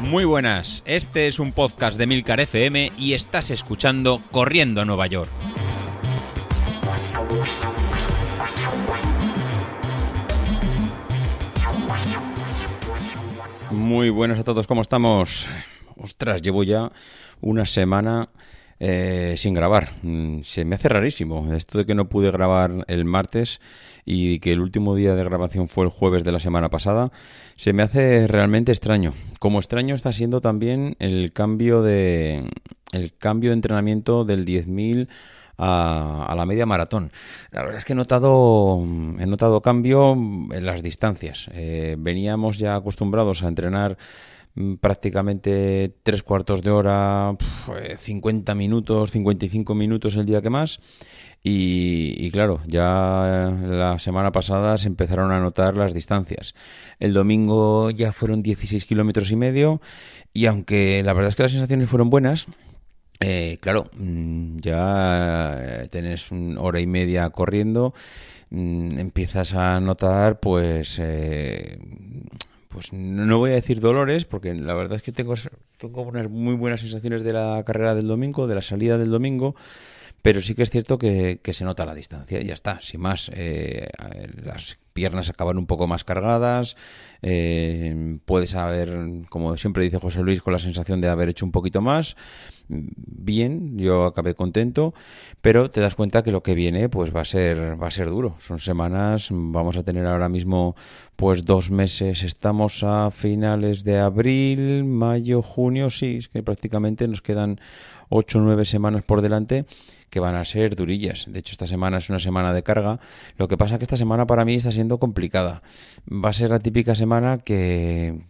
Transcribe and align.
Muy 0.00 0.24
buenas, 0.24 0.82
este 0.86 1.26
es 1.26 1.38
un 1.38 1.52
podcast 1.52 1.98
de 1.98 2.06
Milcar 2.06 2.40
FM 2.40 2.92
y 2.96 3.14
estás 3.14 3.50
escuchando 3.50 4.22
Corriendo 4.30 4.80
a 4.80 4.84
Nueva 4.84 5.06
York. 5.08 5.30
Muy 13.70 14.10
buenas 14.10 14.38
a 14.38 14.44
todos, 14.44 14.66
¿cómo 14.66 14.82
estamos? 14.82 15.48
Ostras, 15.96 16.40
llevo 16.40 16.62
ya 16.62 16.92
una 17.40 17.66
semana 17.66 18.28
eh, 18.78 19.34
sin 19.36 19.54
grabar. 19.54 19.92
Mm, 20.02 20.42
se 20.42 20.64
me 20.64 20.74
hace 20.74 20.88
rarísimo 20.88 21.52
esto 21.54 21.78
de 21.78 21.86
que 21.86 21.94
no 21.94 22.08
pude 22.08 22.30
grabar 22.30 22.84
el 22.88 23.04
martes 23.04 23.60
y 24.04 24.38
que 24.38 24.52
el 24.52 24.60
último 24.60 24.94
día 24.94 25.14
de 25.14 25.24
grabación 25.24 25.68
fue 25.68 25.84
el 25.84 25.90
jueves 25.90 26.24
de 26.24 26.32
la 26.32 26.40
semana 26.40 26.68
pasada. 26.68 27.10
Se 27.56 27.72
me 27.72 27.82
hace 27.82 28.26
realmente 28.26 28.72
extraño. 28.72 29.14
Como 29.38 29.58
extraño 29.58 29.94
está 29.94 30.12
siendo 30.12 30.40
también 30.40 30.96
el 30.98 31.32
cambio 31.32 31.82
de 31.82 32.48
el 32.92 33.16
cambio 33.16 33.50
de 33.50 33.54
entrenamiento 33.54 34.24
del 34.24 34.44
10.000 34.44 35.08
a, 35.58 36.34
la 36.36 36.46
media 36.46 36.66
maratón. 36.66 37.10
La 37.50 37.62
verdad 37.62 37.78
es 37.78 37.84
que 37.84 37.92
he 37.94 37.96
notado, 37.96 38.82
he 39.18 39.26
notado 39.26 39.60
cambio 39.62 40.12
en 40.12 40.66
las 40.66 40.82
distancias. 40.82 41.48
Eh, 41.52 41.96
veníamos 41.98 42.58
ya 42.58 42.76
acostumbrados 42.76 43.42
a 43.42 43.48
entrenar 43.48 43.92
mm, 43.92 43.96
prácticamente 44.80 45.94
tres 46.02 46.22
cuartos 46.22 46.62
de 46.62 46.70
hora, 46.70 47.36
50 47.96 48.54
minutos, 48.54 49.10
55 49.10 49.74
minutos 49.74 50.16
el 50.16 50.26
día 50.26 50.42
que 50.42 50.50
más. 50.50 50.80
Y, 51.48 52.28
claro, 52.32 52.60
ya 52.66 53.54
la 53.62 54.00
semana 54.00 54.32
pasada 54.32 54.78
se 54.78 54.88
empezaron 54.88 55.30
a 55.30 55.38
notar 55.38 55.76
las 55.76 55.94
distancias. 55.94 56.54
El 56.98 57.12
domingo 57.12 57.90
ya 57.90 58.12
fueron 58.12 58.42
16 58.42 58.84
kilómetros 58.84 59.30
y 59.30 59.36
medio 59.36 59.80
y 60.32 60.46
aunque 60.46 61.04
la 61.04 61.12
verdad 61.12 61.28
es 61.28 61.36
que 61.36 61.44
las 61.44 61.52
sensaciones 61.52 61.88
fueron 61.88 62.10
buenas, 62.10 62.48
eh, 63.20 63.58
claro, 63.60 63.84
mm, 63.96 64.58
ya 64.58 65.56
eh, 65.84 65.88
tenés 65.88 66.32
una 66.32 66.60
hora 66.60 66.80
y 66.80 66.86
media 66.86 67.30
corriendo, 67.30 67.94
mm, 68.50 68.98
empiezas 68.98 69.54
a 69.54 69.80
notar, 69.80 70.40
pues, 70.40 70.98
eh, 71.00 71.78
pues 72.76 72.92
no 72.92 73.38
voy 73.38 73.52
a 73.52 73.54
decir 73.54 73.80
dolores, 73.80 74.26
porque 74.26 74.52
la 74.52 74.74
verdad 74.74 74.96
es 74.96 75.02
que 75.02 75.10
tengo, 75.10 75.32
tengo 75.78 76.02
unas 76.02 76.28
muy 76.28 76.54
buenas 76.56 76.80
sensaciones 76.80 77.22
de 77.24 77.32
la 77.32 77.64
carrera 77.64 77.94
del 77.94 78.06
domingo, 78.06 78.46
de 78.46 78.54
la 78.54 78.60
salida 78.60 78.98
del 78.98 79.10
domingo, 79.10 79.56
pero 80.26 80.42
sí 80.42 80.56
que 80.56 80.64
es 80.64 80.70
cierto 80.70 80.98
que, 80.98 81.38
se 81.52 81.64
nota 81.64 81.86
la 81.86 81.94
distancia 81.94 82.40
y 82.40 82.46
ya 82.46 82.54
está, 82.54 82.80
sin 82.80 83.00
más. 83.00 83.30
las 84.42 84.76
piernas 84.92 85.30
acaban 85.30 85.56
un 85.56 85.66
poco 85.66 85.86
más 85.86 86.02
cargadas, 86.02 86.74
puedes 88.24 88.56
haber, 88.56 89.28
como 89.28 89.56
siempre 89.56 89.84
dice 89.84 90.00
José 90.00 90.24
Luis, 90.24 90.42
con 90.42 90.52
la 90.52 90.58
sensación 90.58 91.00
de 91.00 91.06
haber 91.06 91.28
hecho 91.28 91.46
un 91.46 91.52
poquito 91.52 91.80
más 91.80 92.16
bien, 92.68 93.78
yo 93.78 94.04
acabé 94.06 94.34
contento, 94.34 94.94
pero 95.42 95.70
te 95.70 95.80
das 95.80 95.94
cuenta 95.94 96.24
que 96.24 96.32
lo 96.32 96.42
que 96.42 96.56
viene 96.56 96.88
pues 96.88 97.14
va 97.14 97.20
a 97.20 97.24
ser 97.24 97.80
va 97.80 97.86
a 97.86 97.92
ser 97.92 98.08
duro. 98.08 98.34
Son 98.40 98.58
semanas, 98.58 99.28
vamos 99.30 99.76
a 99.76 99.84
tener 99.84 100.06
ahora 100.06 100.28
mismo 100.28 100.74
pues 101.14 101.44
dos 101.44 101.70
meses, 101.70 102.24
estamos 102.24 102.82
a 102.82 103.12
finales 103.12 103.84
de 103.84 104.00
abril, 104.00 104.82
mayo, 104.82 105.40
junio, 105.40 105.88
sí, 105.88 106.16
es 106.16 106.28
que 106.28 106.42
prácticamente 106.42 107.06
nos 107.06 107.22
quedan 107.22 107.60
ocho 108.08 108.40
o 108.40 108.42
nueve 108.42 108.64
semanas 108.64 109.04
por 109.04 109.22
delante 109.22 109.66
que 110.10 110.20
van 110.20 110.34
a 110.34 110.44
ser 110.44 110.76
durillas. 110.76 111.26
De 111.28 111.38
hecho, 111.38 111.52
esta 111.52 111.66
semana 111.66 111.98
es 111.98 112.10
una 112.10 112.20
semana 112.20 112.52
de 112.52 112.62
carga. 112.62 113.00
Lo 113.36 113.48
que 113.48 113.56
pasa 113.56 113.74
es 113.74 113.78
que 113.78 113.84
esta 113.84 113.96
semana 113.96 114.26
para 114.26 114.44
mí 114.44 114.54
está 114.54 114.72
siendo 114.72 114.98
complicada. 114.98 115.62
Va 116.10 116.30
a 116.30 116.32
ser 116.32 116.50
la 116.50 116.58
típica 116.58 116.94
semana 116.94 117.38
que, 117.38 118.20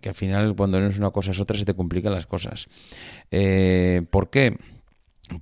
que 0.00 0.08
al 0.08 0.14
final 0.14 0.54
cuando 0.56 0.80
no 0.80 0.86
es 0.86 0.98
una 0.98 1.10
cosa 1.10 1.32
es 1.32 1.40
otra 1.40 1.58
se 1.58 1.64
te 1.64 1.74
complican 1.74 2.12
las 2.12 2.26
cosas. 2.26 2.68
Eh, 3.30 4.02
¿Por 4.10 4.30
qué? 4.30 4.56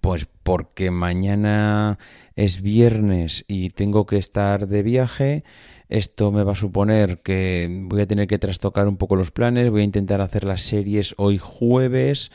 Pues 0.01 0.27
porque 0.43 0.91
mañana 0.91 1.99
es 2.37 2.63
viernes 2.63 3.45
y 3.49 3.71
tengo 3.71 4.07
que 4.07 4.17
estar 4.17 4.67
de 4.67 4.83
viaje. 4.83 5.45
Esto 5.91 6.33
me 6.33 6.43
va 6.43 6.53
a 6.53 6.57
suponer 6.57 7.21
que 7.21 7.69
voy 7.85 8.01
a 8.01 8.07
tener 8.07 8.27
que 8.27 8.39
trastocar 8.39 8.89
un 8.89 8.97
poco 8.97 9.17
los 9.17 9.31
planes. 9.31 9.71
Voy 9.71 9.83
a 9.83 9.85
intentar 9.85 10.23
hacer 10.23 10.45
las 10.45 10.63
series 10.63 11.15
hoy 11.19 11.39
jueves. 11.39 12.31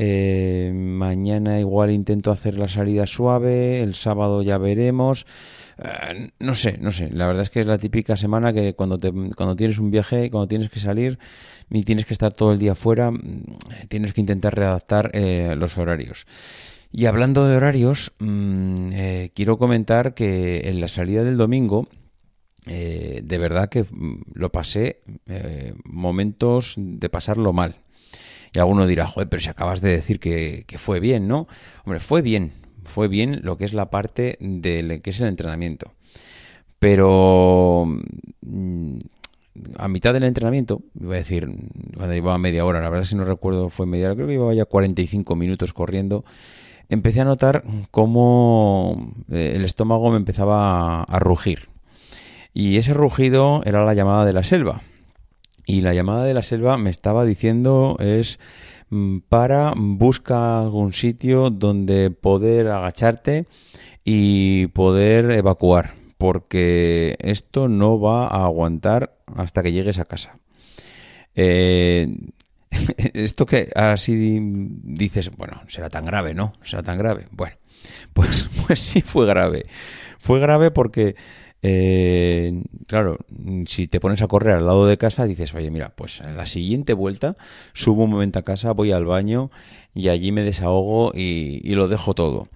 Eh, 0.00 0.70
mañana 0.72 1.58
igual 1.58 1.90
intento 1.90 2.30
hacer 2.30 2.56
la 2.56 2.68
salida 2.68 3.04
suave, 3.08 3.82
el 3.82 3.96
sábado 3.96 4.42
ya 4.42 4.56
veremos. 4.56 5.26
Eh, 5.76 6.30
no 6.38 6.54
sé, 6.54 6.78
no 6.78 6.92
sé. 6.92 7.10
La 7.10 7.26
verdad 7.26 7.42
es 7.42 7.50
que 7.50 7.60
es 7.60 7.66
la 7.66 7.78
típica 7.78 8.16
semana 8.16 8.52
que 8.52 8.74
cuando, 8.74 8.96
te, 9.00 9.10
cuando 9.10 9.56
tienes 9.56 9.76
un 9.78 9.90
viaje, 9.90 10.30
cuando 10.30 10.46
tienes 10.46 10.70
que 10.70 10.78
salir 10.78 11.18
y 11.68 11.82
tienes 11.82 12.06
que 12.06 12.12
estar 12.12 12.30
todo 12.30 12.52
el 12.52 12.60
día 12.60 12.76
fuera, 12.76 13.10
mm, 13.10 13.18
tienes 13.88 14.12
que 14.12 14.20
intentar 14.20 14.54
readaptar 14.54 15.10
eh, 15.14 15.56
los 15.58 15.76
horarios. 15.78 16.28
Y 16.92 17.06
hablando 17.06 17.48
de 17.48 17.56
horarios, 17.56 18.12
mm, 18.20 18.90
quiero 19.34 19.58
comentar 19.58 20.14
que 20.14 20.68
en 20.68 20.80
la 20.80 20.86
salida 20.86 21.24
del 21.24 21.36
domingo, 21.36 21.88
de 22.64 23.38
verdad 23.38 23.68
que 23.68 23.82
mm, 23.82 24.22
lo 24.34 24.52
pasé 24.52 25.00
momentos 25.84 26.74
de 26.76 27.08
pasarlo 27.08 27.52
mal. 27.52 27.78
Y 28.52 28.58
alguno 28.58 28.86
dirá, 28.86 29.06
joder, 29.06 29.28
pero 29.28 29.40
si 29.40 29.48
acabas 29.48 29.80
de 29.80 29.90
decir 29.90 30.20
que, 30.20 30.64
fue 30.78 31.00
bien, 31.00 31.28
¿no? 31.28 31.46
Hombre, 31.84 32.00
fue 32.00 32.22
bien, 32.22 32.52
fue 32.84 33.08
bien 33.08 33.40
lo 33.42 33.56
que 33.56 33.64
es 33.64 33.72
la 33.72 33.90
parte 33.90 34.36
de 34.40 35.00
que 35.02 35.10
es 35.10 35.20
el 35.20 35.28
entrenamiento. 35.28 35.92
Pero 36.78 37.86
mm, 38.42 38.98
a 39.76 39.88
mitad 39.88 40.14
del 40.14 40.24
entrenamiento, 40.24 40.82
iba 40.98 41.14
a 41.14 41.18
decir, 41.18 41.48
cuando 41.96 42.14
llevaba 42.14 42.38
media 42.38 42.64
hora, 42.64 42.80
la 42.80 42.90
verdad 42.90 43.04
si 43.04 43.16
no 43.16 43.24
recuerdo 43.24 43.68
fue 43.68 43.86
media 43.86 44.06
hora, 44.06 44.14
creo 44.14 44.26
que 44.26 44.34
llevaba 44.34 44.54
ya 44.54 44.64
45 44.64 45.34
minutos 45.36 45.72
corriendo, 45.72 46.24
empecé 46.88 47.20
a 47.20 47.24
notar 47.24 47.64
cómo 47.90 49.14
eh, 49.30 49.52
el 49.56 49.64
estómago 49.64 50.10
me 50.10 50.16
empezaba 50.16 51.02
a 51.02 51.18
rugir. 51.18 51.68
Y 52.54 52.76
ese 52.78 52.94
rugido 52.94 53.62
era 53.64 53.84
la 53.84 53.94
llamada 53.94 54.24
de 54.24 54.32
la 54.32 54.42
selva. 54.42 54.82
Y 55.68 55.82
la 55.82 55.92
llamada 55.92 56.24
de 56.24 56.32
la 56.32 56.42
selva 56.42 56.78
me 56.78 56.88
estaba 56.88 57.26
diciendo 57.26 57.98
es 58.00 58.38
mm, 58.88 59.18
para 59.28 59.74
busca 59.76 60.62
algún 60.62 60.94
sitio 60.94 61.50
donde 61.50 62.10
poder 62.10 62.68
agacharte 62.68 63.44
y 64.02 64.68
poder 64.68 65.30
evacuar, 65.30 65.92
porque 66.16 67.16
esto 67.18 67.68
no 67.68 68.00
va 68.00 68.28
a 68.28 68.46
aguantar 68.46 69.18
hasta 69.36 69.62
que 69.62 69.72
llegues 69.72 69.98
a 69.98 70.06
casa. 70.06 70.38
Eh, 71.34 72.16
esto 73.12 73.44
que 73.44 73.68
así 73.74 74.38
dices, 74.40 75.30
bueno, 75.36 75.60
será 75.68 75.90
tan 75.90 76.06
grave, 76.06 76.32
¿no? 76.32 76.54
Será 76.62 76.82
tan 76.82 76.96
grave. 76.96 77.26
Bueno, 77.30 77.56
pues, 78.14 78.48
pues 78.66 78.80
sí 78.80 79.02
fue 79.02 79.26
grave. 79.26 79.66
Fue 80.18 80.40
grave 80.40 80.70
porque 80.70 81.14
eh, 81.62 82.62
claro, 82.86 83.18
si 83.66 83.86
te 83.86 84.00
pones 84.00 84.22
a 84.22 84.28
correr 84.28 84.56
al 84.56 84.66
lado 84.66 84.86
de 84.86 84.96
casa, 84.96 85.24
dices, 85.24 85.54
oye, 85.54 85.70
mira, 85.70 85.92
pues 85.94 86.20
en 86.20 86.36
la 86.36 86.46
siguiente 86.46 86.92
vuelta 86.92 87.36
subo 87.72 88.04
un 88.04 88.10
momento 88.10 88.38
a 88.38 88.42
casa, 88.42 88.72
voy 88.72 88.92
al 88.92 89.04
baño 89.04 89.50
y 89.94 90.08
allí 90.08 90.32
me 90.32 90.42
desahogo 90.42 91.12
y 91.14 91.74
lo 91.74 91.88
dejo 91.88 92.14
todo. 92.14 92.48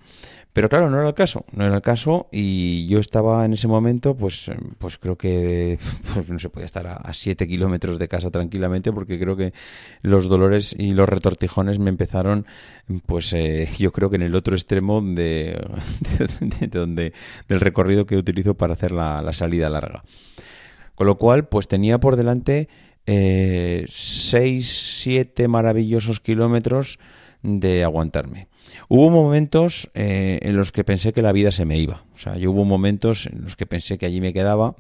Pero 0.52 0.68
claro, 0.68 0.90
no 0.90 0.98
era 0.98 1.08
el 1.08 1.14
caso, 1.14 1.46
no 1.52 1.64
era 1.64 1.76
el 1.76 1.82
caso 1.82 2.28
y 2.30 2.86
yo 2.86 2.98
estaba 2.98 3.46
en 3.46 3.54
ese 3.54 3.68
momento, 3.68 4.14
pues, 4.14 4.50
pues 4.76 4.98
creo 4.98 5.16
que 5.16 5.78
pues 6.14 6.28
no 6.28 6.38
se 6.38 6.50
podía 6.50 6.66
estar 6.66 6.86
a 6.86 7.12
7 7.12 7.48
kilómetros 7.48 7.98
de 7.98 8.06
casa 8.06 8.30
tranquilamente 8.30 8.92
porque 8.92 9.18
creo 9.18 9.34
que 9.34 9.54
los 10.02 10.28
dolores 10.28 10.74
y 10.78 10.92
los 10.92 11.08
retortijones 11.08 11.78
me 11.78 11.88
empezaron, 11.88 12.44
pues 13.06 13.32
eh, 13.32 13.66
yo 13.78 13.92
creo 13.92 14.10
que 14.10 14.16
en 14.16 14.22
el 14.22 14.34
otro 14.34 14.54
extremo 14.54 15.00
de, 15.00 15.58
donde, 16.70 17.14
del 17.48 17.60
recorrido 17.60 18.04
que 18.04 18.18
utilizo 18.18 18.52
para 18.52 18.74
hacer 18.74 18.92
la, 18.92 19.32
salida 19.32 19.70
larga. 19.70 20.04
Con 20.94 21.06
lo 21.06 21.16
cual, 21.16 21.48
pues 21.48 21.66
tenía 21.66 21.98
por 21.98 22.16
delante 22.16 22.68
6, 23.06 23.06
eh, 23.06 23.86
7 24.60 25.48
maravillosos 25.48 26.20
kilómetros 26.20 26.98
de 27.42 27.82
aguantarme. 27.82 28.51
Hubo 28.88 29.10
momentos 29.10 29.90
eh, 29.94 30.38
en 30.42 30.56
los 30.56 30.72
que 30.72 30.84
pensé 30.84 31.12
que 31.12 31.22
la 31.22 31.32
vida 31.32 31.52
se 31.52 31.64
me 31.64 31.78
iba. 31.78 32.04
O 32.14 32.18
sea, 32.18 32.36
yo 32.36 32.50
hubo 32.50 32.64
momentos 32.64 33.26
en 33.26 33.42
los 33.42 33.56
que 33.56 33.66
pensé 33.66 33.98
que 33.98 34.06
allí 34.06 34.20
me 34.20 34.32
quedaba. 34.32 34.76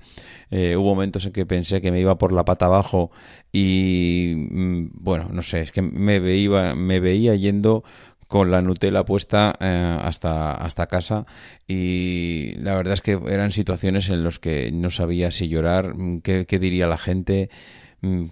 Eh, 0.50 0.76
hubo 0.76 0.90
momentos 0.90 1.24
en 1.26 1.32
que 1.32 1.46
pensé 1.46 1.80
que 1.80 1.90
me 1.90 2.00
iba 2.00 2.18
por 2.18 2.32
la 2.32 2.44
pata 2.44 2.66
abajo 2.66 3.10
y, 3.52 4.34
mm, 4.36 4.90
bueno, 4.94 5.28
no 5.32 5.42
sé, 5.42 5.62
es 5.62 5.72
que 5.72 5.82
me 5.82 6.20
veía, 6.20 6.74
me 6.74 7.00
veía 7.00 7.34
yendo 7.34 7.84
con 8.28 8.50
la 8.50 8.62
Nutella 8.62 9.04
puesta 9.04 9.54
eh, 9.60 9.98
hasta, 10.02 10.52
hasta 10.54 10.86
casa 10.86 11.26
y 11.68 12.54
la 12.56 12.74
verdad 12.74 12.94
es 12.94 13.02
que 13.02 13.20
eran 13.28 13.52
situaciones 13.52 14.08
en 14.08 14.24
las 14.24 14.38
que 14.38 14.72
no 14.72 14.90
sabía 14.90 15.30
si 15.30 15.48
llorar, 15.48 15.94
mm, 15.94 16.20
qué, 16.22 16.46
qué 16.46 16.58
diría 16.58 16.86
la 16.86 16.96
gente, 16.96 17.50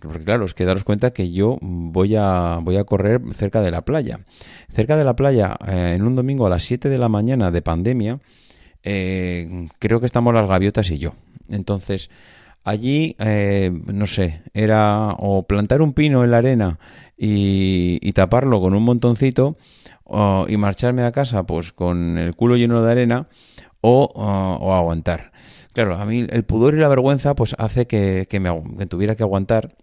porque 0.01 0.25
claro, 0.25 0.45
es 0.45 0.55
que 0.55 0.65
daros 0.65 0.85
cuenta 0.85 1.13
que 1.13 1.31
yo 1.31 1.59
voy 1.61 2.17
a, 2.17 2.59
voy 2.63 2.77
a 2.77 2.85
correr 2.85 3.21
cerca 3.35 3.63
de 3.63 3.71
la 3.71 3.83
playa. 3.83 4.21
Cerca 4.73 4.97
de 4.97 5.05
la 5.05 5.15
playa, 5.15 5.57
eh, 5.67 5.93
en 5.95 6.03
un 6.03 6.17
domingo 6.17 6.47
a 6.47 6.51
las 6.51 6.65
7 6.65 6.89
de 6.89 6.99
la 6.99 7.09
mañana 7.09 7.51
de 7.51 7.63
pandemia, 7.63 8.21
eh, 8.83 9.69
creo 9.79 10.01
que 10.01 10.07
estamos 10.07 10.35
las 10.35 10.49
gaviotas 10.49 10.91
y 10.91 10.99
yo. 10.99 11.15
Entonces, 11.49 12.11
Allí, 12.63 13.17
eh, 13.19 13.73
no 13.87 14.07
sé, 14.07 14.43
era 14.53 15.15
o 15.19 15.45
plantar 15.45 15.81
un 15.81 15.95
pino 15.95 16.25
en 16.25 16.31
la 16.31 16.39
arena 16.39 16.79
y, 17.17 18.13
taparlo 18.13 18.61
con 18.61 18.75
un 18.75 18.83
montoncito 18.83 19.57
y 20.49 20.57
marcharme 20.57 21.05
a 21.05 21.13
casa 21.13 21.45
pues 21.45 21.73
con 21.73 22.19
el 22.19 22.35
culo 22.35 22.57
lleno 22.57 22.83
de 22.83 22.93
arena 22.93 23.29
o, 23.81 24.73
aguantar. 24.75 25.33
Claro, 25.73 25.95
a 25.97 26.05
mí 26.05 26.27
el 26.29 26.45
pudor 26.45 26.75
y 26.75 26.79
la 26.79 26.89
vergüenza 26.89 27.35
pues 27.35 27.55
hace 27.59 27.87
que, 27.87 28.27
me, 28.41 28.87
tuviera 28.87 29.15
que 29.15 29.23
aguantar. 29.23 29.77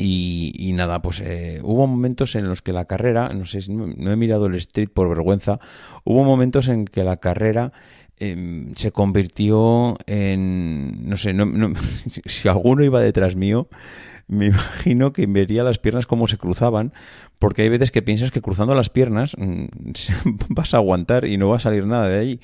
Y, 0.00 0.70
nada, 0.74 1.02
pues 1.02 1.20
eh, 1.20 1.60
hubo 1.64 1.88
momentos 1.88 2.36
en 2.36 2.48
los 2.48 2.62
que 2.62 2.72
la 2.72 2.84
carrera, 2.84 3.30
no 3.34 3.44
sé, 3.44 3.60
no, 3.68 3.88
no 3.88 4.12
he 4.12 4.16
mirado 4.16 4.46
el 4.46 4.54
street 4.54 4.90
por 4.94 5.08
vergüenza, 5.08 5.58
hubo 6.04 6.22
momentos 6.22 6.68
en 6.68 6.84
que 6.84 7.02
la 7.02 7.16
carrera 7.16 7.72
Em, 8.20 8.74
se 8.74 8.90
convirtió 8.90 9.96
en, 10.06 11.08
no 11.08 11.16
sé, 11.16 11.32
no, 11.34 11.72
si 12.24 12.48
alguno 12.48 12.82
iba 12.82 13.00
detrás 13.00 13.36
mío, 13.36 13.68
me 14.28 14.46
imagino 14.48 15.12
que 15.12 15.26
vería 15.26 15.64
las 15.64 15.78
piernas 15.78 16.06
cómo 16.06 16.28
se 16.28 16.38
cruzaban, 16.38 16.92
porque 17.38 17.62
hay 17.62 17.68
veces 17.68 17.90
que 17.90 18.02
piensas 18.02 18.30
que 18.30 18.42
cruzando 18.42 18.74
las 18.74 18.90
piernas 18.90 19.36
mm, 19.36 19.64
vas 20.50 20.74
a 20.74 20.78
aguantar 20.78 21.24
y 21.24 21.36
no 21.36 21.48
va 21.48 21.56
a 21.56 21.60
salir 21.60 21.86
nada 21.86 22.08
de 22.08 22.18
ahí. 22.18 22.40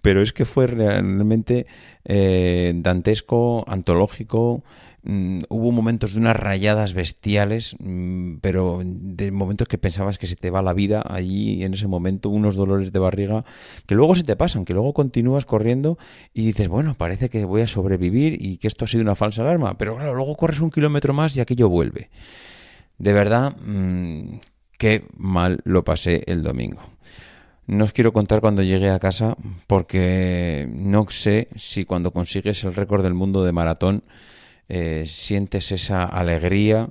Pero 0.00 0.22
es 0.22 0.32
que 0.32 0.44
fue 0.44 0.66
realmente 0.66 1.66
eh, 2.04 2.72
dantesco, 2.76 3.64
antológico, 3.68 4.64
Mm, 5.04 5.40
hubo 5.48 5.72
momentos 5.72 6.12
de 6.12 6.20
unas 6.20 6.36
rayadas 6.36 6.94
bestiales, 6.94 7.74
mm, 7.80 8.36
pero 8.40 8.82
de 8.84 9.32
momentos 9.32 9.66
que 9.66 9.76
pensabas 9.76 10.16
que 10.16 10.28
se 10.28 10.36
te 10.36 10.50
va 10.50 10.62
la 10.62 10.74
vida 10.74 11.02
allí 11.04 11.64
en 11.64 11.74
ese 11.74 11.88
momento, 11.88 12.28
unos 12.28 12.54
dolores 12.54 12.92
de 12.92 12.98
barriga 13.00 13.44
que 13.86 13.96
luego 13.96 14.14
se 14.14 14.22
te 14.22 14.36
pasan, 14.36 14.64
que 14.64 14.74
luego 14.74 14.94
continúas 14.94 15.44
corriendo 15.44 15.98
y 16.32 16.46
dices, 16.46 16.68
bueno, 16.68 16.94
parece 16.96 17.28
que 17.30 17.44
voy 17.44 17.62
a 17.62 17.66
sobrevivir 17.66 18.36
y 18.40 18.58
que 18.58 18.68
esto 18.68 18.84
ha 18.84 18.88
sido 18.88 19.02
una 19.02 19.16
falsa 19.16 19.42
alarma, 19.42 19.76
pero 19.76 19.96
claro, 19.96 20.14
luego 20.14 20.36
corres 20.36 20.60
un 20.60 20.70
kilómetro 20.70 21.12
más 21.12 21.36
y 21.36 21.40
aquello 21.40 21.68
vuelve. 21.68 22.10
De 22.98 23.12
verdad, 23.12 23.56
mm, 23.56 24.38
qué 24.78 25.04
mal 25.16 25.60
lo 25.64 25.84
pasé 25.84 26.22
el 26.26 26.44
domingo. 26.44 26.82
No 27.66 27.84
os 27.84 27.92
quiero 27.92 28.12
contar 28.12 28.40
cuando 28.40 28.62
llegué 28.62 28.90
a 28.90 28.98
casa 29.00 29.36
porque 29.66 30.68
no 30.72 31.06
sé 31.08 31.48
si 31.56 31.84
cuando 31.84 32.12
consigues 32.12 32.62
el 32.64 32.74
récord 32.74 33.02
del 33.02 33.14
mundo 33.14 33.44
de 33.44 33.52
maratón 33.52 34.04
eh, 34.68 35.04
sientes 35.06 35.72
esa 35.72 36.04
alegría, 36.04 36.90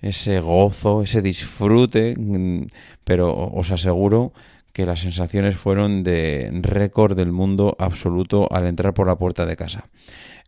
ese 0.00 0.40
gozo, 0.40 1.02
ese 1.02 1.22
disfrute, 1.22 2.14
mm, 2.18 2.66
pero 3.04 3.32
os 3.32 3.70
aseguro 3.70 4.32
que 4.72 4.86
las 4.86 5.00
sensaciones 5.00 5.56
fueron 5.56 6.02
de 6.02 6.50
récord 6.62 7.16
del 7.16 7.30
mundo 7.30 7.76
absoluto 7.78 8.48
al 8.50 8.66
entrar 8.66 8.94
por 8.94 9.06
la 9.06 9.16
puerta 9.16 9.46
de 9.46 9.56
casa. 9.56 9.88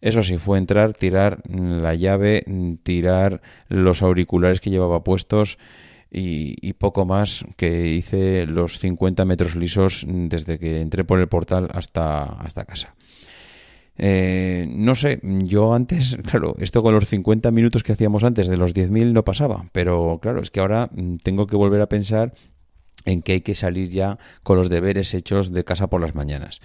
Eso 0.00 0.22
sí, 0.22 0.38
fue 0.38 0.58
entrar, 0.58 0.94
tirar 0.94 1.42
la 1.48 1.94
llave, 1.94 2.44
tirar 2.82 3.40
los 3.68 4.02
auriculares 4.02 4.60
que 4.60 4.70
llevaba 4.70 5.04
puestos 5.04 5.58
y, 6.10 6.56
y, 6.60 6.74
poco 6.74 7.06
más 7.06 7.44
que 7.56 7.88
hice 7.88 8.46
los 8.46 8.78
50 8.78 9.24
metros 9.24 9.56
lisos 9.56 10.04
desde 10.06 10.58
que 10.58 10.80
entré 10.80 11.04
por 11.04 11.20
el 11.20 11.28
portal 11.28 11.70
hasta, 11.72 12.24
hasta 12.24 12.64
casa. 12.64 12.94
Eh, 13.96 14.66
no 14.70 14.94
sé, 14.96 15.20
yo 15.22 15.74
antes, 15.74 16.16
claro, 16.30 16.56
esto 16.58 16.82
con 16.82 16.94
los 16.94 17.08
50 17.08 17.50
minutos 17.50 17.82
que 17.82 17.92
hacíamos 17.92 18.24
antes 18.24 18.48
de 18.48 18.56
los 18.56 18.74
10.000 18.74 19.12
no 19.12 19.24
pasaba, 19.24 19.68
pero 19.72 20.18
claro, 20.20 20.40
es 20.40 20.50
que 20.50 20.60
ahora 20.60 20.90
mm, 20.92 21.16
tengo 21.18 21.46
que 21.46 21.56
volver 21.56 21.80
a 21.80 21.88
pensar 21.88 22.34
en 23.04 23.22
que 23.22 23.32
hay 23.32 23.40
que 23.42 23.54
salir 23.54 23.90
ya 23.90 24.18
con 24.42 24.56
los 24.56 24.70
deberes 24.70 25.14
hechos 25.14 25.52
de 25.52 25.64
casa 25.64 25.88
por 25.88 26.00
las 26.00 26.14
mañanas. 26.14 26.60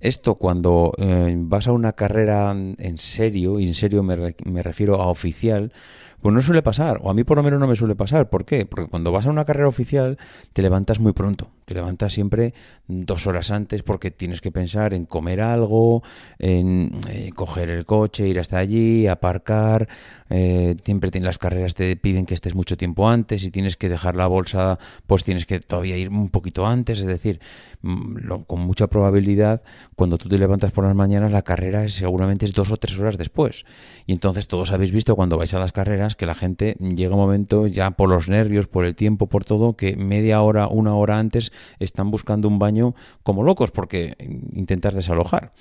Esto 0.00 0.36
cuando 0.36 0.92
eh, 0.98 1.34
vas 1.36 1.68
a 1.68 1.72
una 1.72 1.92
carrera 1.92 2.52
en 2.52 2.98
serio, 2.98 3.60
y 3.60 3.66
en 3.68 3.74
serio 3.74 4.02
me, 4.02 4.34
me 4.44 4.62
refiero 4.62 5.00
a 5.00 5.08
oficial, 5.08 5.72
pues 6.20 6.34
no 6.34 6.42
suele 6.42 6.62
pasar, 6.62 7.00
o 7.02 7.10
a 7.10 7.14
mí 7.14 7.24
por 7.24 7.38
lo 7.38 7.42
menos 7.42 7.58
no 7.60 7.66
me 7.66 7.76
suele 7.76 7.94
pasar. 7.94 8.28
¿Por 8.28 8.44
qué? 8.44 8.66
Porque 8.66 8.90
cuando 8.90 9.10
vas 9.10 9.26
a 9.26 9.30
una 9.30 9.44
carrera 9.44 9.68
oficial 9.68 10.18
te 10.52 10.62
levantas 10.62 11.00
muy 11.00 11.12
pronto, 11.12 11.50
te 11.64 11.74
levantas 11.74 12.12
siempre 12.12 12.52
dos 12.88 13.26
horas 13.26 13.50
antes 13.50 13.82
porque 13.82 14.10
tienes 14.10 14.40
que 14.40 14.50
pensar 14.50 14.92
en 14.92 15.06
comer 15.06 15.40
algo, 15.40 16.02
en 16.38 16.90
eh, 17.08 17.30
coger 17.34 17.70
el 17.70 17.86
coche, 17.86 18.28
ir 18.28 18.38
hasta 18.38 18.58
allí, 18.58 19.06
aparcar. 19.06 19.88
Eh, 20.28 20.76
siempre 20.84 21.10
en 21.14 21.24
las 21.24 21.38
carreras 21.38 21.74
te 21.74 21.96
piden 21.96 22.26
que 22.26 22.34
estés 22.34 22.54
mucho 22.54 22.76
tiempo 22.76 23.08
antes 23.08 23.42
y 23.44 23.50
tienes 23.50 23.76
que 23.76 23.88
dejar 23.88 24.14
la 24.14 24.26
bolsa, 24.26 24.78
pues 25.06 25.24
tienes 25.24 25.46
que 25.46 25.60
todavía 25.60 25.96
ir 25.96 26.10
un 26.10 26.28
poquito 26.28 26.66
antes. 26.66 26.98
Es 26.98 27.06
decir, 27.06 27.40
mm, 27.82 28.42
con 28.46 28.60
mucha 28.60 28.88
probabilidad, 28.88 29.62
cuando 29.96 30.18
tú 30.18 30.28
te 30.28 30.38
levantas 30.38 30.72
por 30.72 30.84
las 30.84 30.94
mañanas, 30.94 31.32
la 31.32 31.42
carrera 31.42 31.88
seguramente 31.88 32.46
es 32.46 32.52
dos 32.52 32.70
o 32.70 32.76
tres 32.76 32.98
horas 32.98 33.18
después. 33.18 33.64
Y 34.06 34.12
entonces 34.12 34.48
todos 34.48 34.72
habéis 34.72 34.92
visto 34.92 35.16
cuando 35.16 35.36
vais 35.36 35.52
a 35.54 35.58
las 35.58 35.72
carreras 35.72 36.16
que 36.16 36.26
la 36.26 36.34
gente 36.34 36.76
llega 36.80 37.14
un 37.14 37.20
momento 37.20 37.66
ya 37.66 37.90
por 37.90 38.08
los 38.08 38.28
nervios, 38.28 38.66
por 38.66 38.84
el 38.84 38.94
tiempo, 38.94 39.26
por 39.26 39.44
todo, 39.44 39.76
que 39.76 39.96
media 39.96 40.40
hora, 40.42 40.68
una 40.68 40.94
hora 40.94 41.18
antes 41.18 41.52
están 41.78 42.10
buscando 42.10 42.48
un 42.48 42.58
baño 42.58 42.94
como 43.22 43.42
locos 43.42 43.70
porque 43.70 44.16
intentas 44.52 44.94
desalojar. 44.94 45.52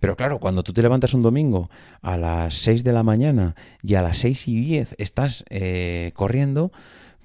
Pero 0.00 0.16
claro, 0.16 0.40
cuando 0.40 0.62
tú 0.62 0.72
te 0.72 0.82
levantas 0.82 1.14
un 1.14 1.22
domingo 1.22 1.70
a 2.00 2.16
las 2.16 2.54
6 2.54 2.82
de 2.82 2.92
la 2.92 3.02
mañana 3.02 3.54
y 3.82 3.94
a 3.94 4.02
las 4.02 4.18
6 4.18 4.48
y 4.48 4.60
10 4.60 4.96
estás 4.98 5.44
eh, 5.48 6.10
corriendo, 6.14 6.72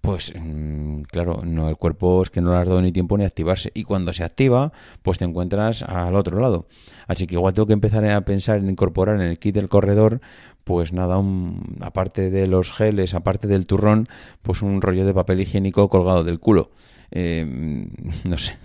pues 0.01 0.33
mm, 0.35 1.01
claro, 1.03 1.41
no, 1.43 1.69
el 1.69 1.75
cuerpo 1.75 2.21
es 2.23 2.29
que 2.29 2.41
no 2.41 2.51
le 2.51 2.57
has 2.57 2.67
dado 2.67 2.81
ni 2.81 2.91
tiempo 2.91 3.17
ni 3.17 3.25
activarse. 3.25 3.71
Y 3.73 3.83
cuando 3.83 4.13
se 4.13 4.23
activa, 4.23 4.71
pues 5.01 5.17
te 5.17 5.25
encuentras 5.25 5.83
al 5.83 6.15
otro 6.15 6.39
lado. 6.39 6.67
Así 7.07 7.27
que 7.27 7.35
igual 7.35 7.53
tengo 7.53 7.67
que 7.67 7.73
empezar 7.73 8.05
a 8.05 8.21
pensar 8.21 8.57
en 8.57 8.69
incorporar 8.69 9.15
en 9.15 9.27
el 9.27 9.39
kit 9.39 9.55
del 9.55 9.69
corredor, 9.69 10.21
pues 10.63 10.91
nada, 10.91 11.17
un, 11.17 11.77
aparte 11.79 12.29
de 12.29 12.45
los 12.47 12.73
geles, 12.73 13.13
aparte 13.13 13.47
del 13.47 13.65
turrón, 13.65 14.07
pues 14.41 14.61
un 14.61 14.81
rollo 14.81 15.05
de 15.05 15.13
papel 15.13 15.39
higiénico 15.41 15.89
colgado 15.89 16.23
del 16.23 16.39
culo. 16.39 16.71
Eh, 17.11 17.45
no 18.25 18.37
sé, 18.37 18.57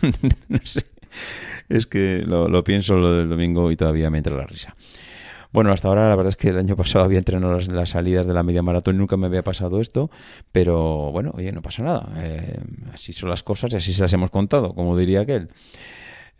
no 0.48 0.58
sé. 0.62 0.86
Es 1.68 1.86
que 1.86 2.22
lo, 2.26 2.64
pienso 2.64 2.96
lo 2.96 3.16
del 3.16 3.28
domingo 3.28 3.70
y 3.70 3.76
todavía 3.76 4.10
me 4.10 4.18
entra 4.18 4.36
la 4.36 4.46
risa. 4.46 4.74
Bueno, 5.54 5.70
hasta 5.70 5.86
ahora 5.86 6.08
la 6.08 6.16
verdad 6.16 6.30
es 6.30 6.36
que 6.36 6.48
el 6.48 6.58
año 6.58 6.74
pasado 6.74 7.04
había 7.04 7.18
entrenado 7.18 7.56
las, 7.60 7.88
salidas 7.88 8.26
de 8.26 8.34
la 8.34 8.42
media 8.42 8.60
maratón 8.60 8.98
nunca 8.98 9.16
me 9.16 9.28
había 9.28 9.44
pasado 9.44 9.80
esto, 9.80 10.10
pero 10.50 11.12
bueno, 11.12 11.30
oye, 11.32 11.52
no 11.52 11.62
pasa 11.62 11.84
nada. 11.84 12.08
Eh, 12.16 12.58
así 12.92 13.12
son 13.12 13.30
las 13.30 13.44
cosas 13.44 13.72
y 13.72 13.76
así 13.76 13.92
se 13.92 14.02
las 14.02 14.12
hemos 14.12 14.32
contado, 14.32 14.74
como 14.74 14.96
diría 14.96 15.20
aquel. 15.20 15.50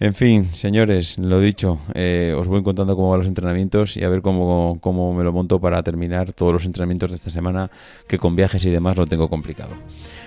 En 0.01 0.15
fin, 0.15 0.53
señores, 0.53 1.17
lo 1.17 1.39
dicho, 1.39 1.79
eh, 1.95 2.35
os 2.37 2.49
voy 2.49 2.65
contando 2.65 2.97
cómo 2.97 3.11
van 3.11 3.21
los 3.21 3.29
entrenamientos 3.29 3.97
y 3.97 4.03
a 4.03 4.09
ver 4.09 4.21
cómo, 4.21 4.79
cómo 4.81 5.15
me 5.15 5.23
lo 5.23 5.33
monto 5.33 5.61
para 5.61 5.81
terminar 5.85 6.33
todos 6.33 6.53
los 6.53 6.65
entrenamientos 6.65 7.11
de 7.11 7.15
esta 7.15 7.31
semana, 7.31 7.71
que 8.09 8.19
con 8.19 8.35
viajes 8.35 8.65
y 8.65 8.71
demás 8.71 8.97
lo 8.97 9.06
tengo 9.06 9.31
complicado. 9.31 9.77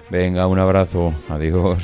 Venga, 0.10 0.48
un 0.48 0.60
abrazo, 0.60 1.12
adiós. 1.27 1.84